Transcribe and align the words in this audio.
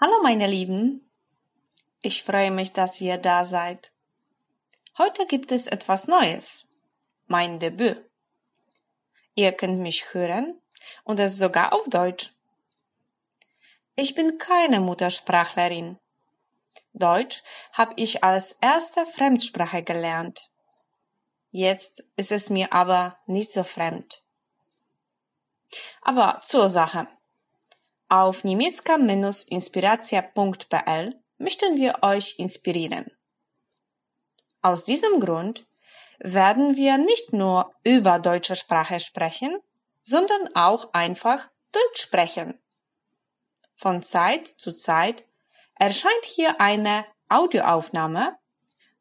Hallo 0.00 0.22
meine 0.22 0.46
Lieben, 0.46 1.10
ich 2.02 2.22
freue 2.22 2.52
mich, 2.52 2.72
dass 2.72 3.00
ihr 3.00 3.18
da 3.18 3.44
seid. 3.44 3.90
Heute 4.96 5.26
gibt 5.26 5.50
es 5.50 5.66
etwas 5.66 6.06
Neues, 6.06 6.66
mein 7.26 7.58
Debüt. 7.58 8.08
Ihr 9.34 9.50
könnt 9.50 9.80
mich 9.80 10.14
hören 10.14 10.62
und 11.02 11.18
es 11.18 11.36
sogar 11.36 11.72
auf 11.72 11.82
Deutsch. 11.88 12.32
Ich 13.96 14.14
bin 14.14 14.38
keine 14.38 14.78
Muttersprachlerin. 14.78 15.98
Deutsch 16.92 17.42
habe 17.72 17.94
ich 17.96 18.22
als 18.22 18.52
erste 18.60 19.04
Fremdsprache 19.04 19.82
gelernt. 19.82 20.48
Jetzt 21.50 22.04
ist 22.14 22.30
es 22.30 22.50
mir 22.50 22.72
aber 22.72 23.18
nicht 23.26 23.50
so 23.50 23.64
fremd. 23.64 24.22
Aber 26.02 26.38
zur 26.40 26.68
Sache. 26.68 27.08
Auf 28.10 28.42
niemiecka-inspiracja.pl 28.42 31.22
möchten 31.36 31.76
wir 31.76 32.02
euch 32.02 32.38
inspirieren. 32.38 33.10
Aus 34.62 34.84
diesem 34.84 35.20
Grund 35.20 35.66
werden 36.18 36.76
wir 36.76 36.96
nicht 36.96 37.34
nur 37.34 37.74
über 37.84 38.18
deutsche 38.18 38.56
Sprache 38.56 38.98
sprechen, 38.98 39.60
sondern 40.02 40.48
auch 40.54 40.94
einfach 40.94 41.50
Deutsch 41.70 42.00
sprechen. 42.00 42.58
Von 43.74 44.00
Zeit 44.02 44.54
zu 44.56 44.72
Zeit 44.72 45.26
erscheint 45.74 46.24
hier 46.24 46.62
eine 46.62 47.04
Audioaufnahme 47.28 48.38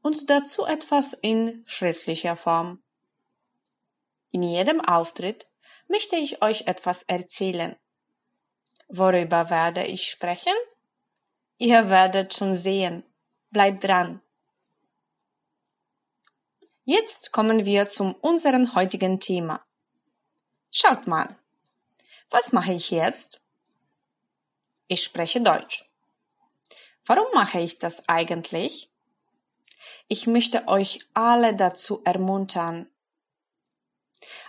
und 0.00 0.30
dazu 0.30 0.64
etwas 0.64 1.12
in 1.12 1.64
schriftlicher 1.66 2.36
Form. 2.36 2.80
In 4.30 4.44
jedem 4.44 4.80
Auftritt 4.80 5.48
möchte 5.88 6.14
ich 6.16 6.40
euch 6.40 6.68
etwas 6.68 7.02
erzählen. 7.02 7.76
Worüber 8.94 9.48
werde 9.48 9.86
ich 9.86 10.10
sprechen? 10.10 10.52
Ihr 11.56 11.88
werdet 11.88 12.34
schon 12.34 12.54
sehen. 12.54 13.04
Bleibt 13.48 13.84
dran. 13.84 14.20
Jetzt 16.84 17.32
kommen 17.32 17.64
wir 17.64 17.88
zum 17.88 18.12
unseren 18.16 18.74
heutigen 18.74 19.18
Thema. 19.18 19.64
Schaut 20.70 21.06
mal. 21.06 21.34
Was 22.28 22.52
mache 22.52 22.74
ich 22.74 22.90
jetzt? 22.90 23.40
Ich 24.88 25.02
spreche 25.02 25.40
Deutsch. 25.40 25.88
Warum 27.06 27.32
mache 27.32 27.60
ich 27.60 27.78
das 27.78 28.06
eigentlich? 28.10 28.90
Ich 30.06 30.26
möchte 30.26 30.68
euch 30.68 30.98
alle 31.14 31.56
dazu 31.56 32.02
ermuntern. 32.04 32.90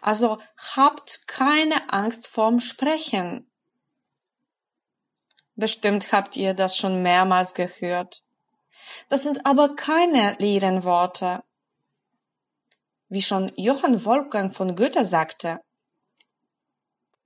Also 0.02 0.42
habt 0.76 1.30
keine 1.30 1.94
Angst 1.94 2.28
vorm 2.28 2.60
Sprechen. 2.60 3.50
Bestimmt 5.56 6.12
habt 6.12 6.36
ihr 6.36 6.54
das 6.54 6.78
schon 6.78 7.04
mehrmals 7.04 7.54
gehört. 7.54 8.24
Das 9.10 9.24
sind 9.24 9.46
aber 9.46 9.76
keine 9.76 10.36
leeren 10.40 10.84
Worte. 10.84 11.44
Wie 13.08 13.22
schon 13.22 13.52
Johann 13.56 14.04
Wolfgang 14.06 14.54
von 14.54 14.76
Goethe 14.76 15.06
sagte, 15.06 15.62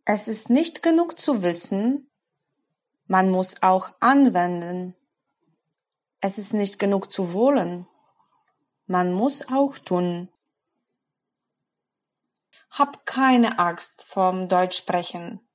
es 0.03 0.27
ist 0.27 0.49
nicht 0.49 0.83
genug 0.83 1.19
zu 1.19 1.43
wissen, 1.43 2.09
man 3.07 3.29
muss 3.29 3.61
auch 3.61 3.91
anwenden. 3.99 4.95
Es 6.19 6.37
ist 6.37 6.53
nicht 6.53 6.79
genug 6.79 7.11
zu 7.11 7.33
wollen, 7.33 7.87
man 8.85 9.13
muss 9.13 9.47
auch 9.49 9.77
tun. 9.77 10.29
Hab 12.71 13.05
keine 13.05 13.59
Angst 13.59 14.03
vorm 14.03 14.49
Deutschsprechen. 14.49 15.46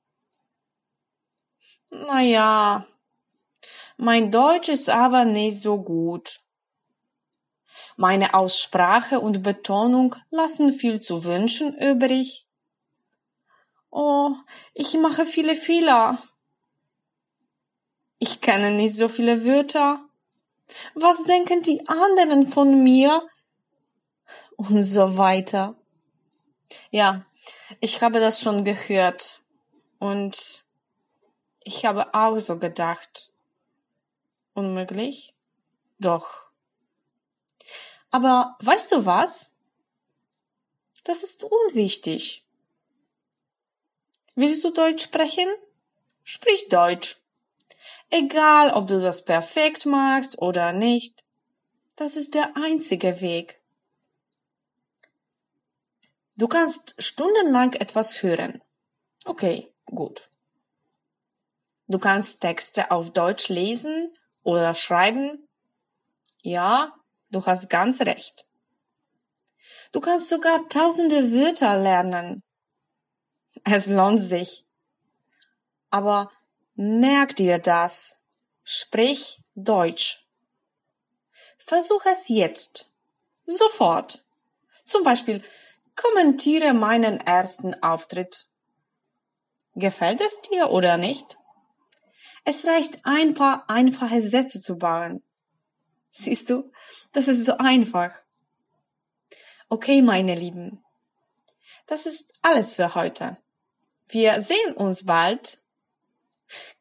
Na 1.93 2.21
ja, 2.21 2.87
mein 3.97 4.31
Deutsch 4.31 4.69
ist 4.69 4.89
aber 4.89 5.25
nicht 5.25 5.61
so 5.61 5.81
gut. 5.81 6.39
Meine 7.95 8.33
Aussprache 8.33 9.19
und 9.19 9.43
Betonung 9.43 10.15
lassen 10.31 10.73
viel 10.73 10.99
zu 10.99 11.23
wünschen 11.23 11.77
übrig. 11.77 12.47
Oh, 13.91 14.31
ich 14.73 14.95
mache 14.95 15.27
viele 15.27 15.55
Fehler. 15.55 16.17
Ich 18.17 18.41
kenne 18.41 18.71
nicht 18.71 18.95
so 18.95 19.07
viele 19.07 19.45
Wörter. 19.45 20.03
Was 20.95 21.23
denken 21.25 21.61
die 21.61 21.87
anderen 21.87 22.47
von 22.47 22.81
mir? 22.81 23.21
Und 24.57 24.81
so 24.81 25.17
weiter. 25.17 25.75
Ja, 26.89 27.23
ich 27.81 28.01
habe 28.01 28.19
das 28.19 28.41
schon 28.41 28.63
gehört. 28.63 29.43
Und 29.99 30.62
ich 31.63 31.85
habe 31.85 32.13
auch 32.13 32.37
so 32.37 32.59
gedacht. 32.59 33.31
Unmöglich? 34.53 35.33
Doch. 35.99 36.43
Aber 38.11 38.57
weißt 38.59 38.91
du 38.91 39.05
was? 39.05 39.55
Das 41.03 41.23
ist 41.23 41.43
unwichtig. 41.43 42.45
Willst 44.35 44.63
du 44.63 44.71
Deutsch 44.71 45.03
sprechen? 45.03 45.47
Sprich 46.23 46.69
Deutsch. 46.69 47.17
Egal, 48.09 48.71
ob 48.71 48.87
du 48.87 49.01
das 49.01 49.25
perfekt 49.25 49.85
magst 49.85 50.39
oder 50.39 50.71
nicht. 50.71 51.23
Das 51.95 52.15
ist 52.15 52.33
der 52.35 52.55
einzige 52.55 53.21
Weg. 53.21 53.59
Du 56.35 56.47
kannst 56.47 56.95
stundenlang 56.97 57.73
etwas 57.73 58.23
hören. 58.23 58.61
Okay, 59.25 59.71
gut. 59.85 60.29
Du 61.87 61.99
kannst 61.99 62.41
Texte 62.41 62.91
auf 62.91 63.11
Deutsch 63.11 63.49
lesen 63.49 64.11
oder 64.43 64.73
schreiben. 64.73 65.47
Ja, 66.41 66.93
du 67.29 67.45
hast 67.45 67.69
ganz 67.69 68.01
recht. 68.01 68.47
Du 69.91 69.99
kannst 69.99 70.29
sogar 70.29 70.67
tausende 70.69 71.31
Wörter 71.31 71.77
lernen. 71.77 72.43
Es 73.63 73.87
lohnt 73.87 74.21
sich. 74.21 74.65
Aber 75.89 76.31
merk 76.75 77.35
dir 77.35 77.59
das. 77.59 78.19
Sprich 78.63 79.41
Deutsch. 79.55 80.25
Versuch 81.57 82.05
es 82.05 82.27
jetzt. 82.27 82.89
Sofort. 83.45 84.25
Zum 84.85 85.03
Beispiel 85.03 85.43
kommentiere 85.95 86.73
meinen 86.73 87.19
ersten 87.19 87.73
Auftritt. 87.83 88.47
Gefällt 89.75 90.21
es 90.21 90.41
dir 90.41 90.71
oder 90.71 90.97
nicht? 90.97 91.37
Es 92.43 92.65
reicht 92.65 92.99
ein 93.03 93.33
paar 93.33 93.69
einfache 93.69 94.21
Sätze 94.21 94.59
zu 94.59 94.77
bauen. 94.77 95.23
Siehst 96.11 96.49
du, 96.49 96.71
das 97.11 97.27
ist 97.27 97.45
so 97.45 97.57
einfach. 97.57 98.11
Okay, 99.69 100.01
meine 100.01 100.35
Lieben. 100.35 100.83
Das 101.87 102.05
ist 102.05 102.33
alles 102.41 102.73
für 102.73 102.95
heute. 102.95 103.37
Wir 104.07 104.41
sehen 104.41 104.73
uns 104.75 105.05
bald. 105.05 105.59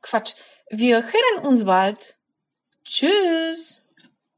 Quatsch, 0.02 0.34
wir 0.68 1.02
hören 1.02 1.46
uns 1.46 1.64
bald. 1.64 2.18
Tschüss. 2.84 3.82